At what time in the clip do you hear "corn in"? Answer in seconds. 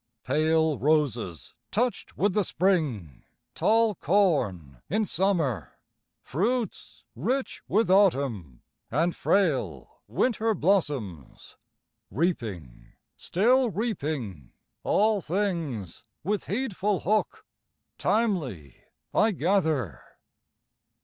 3.93-5.05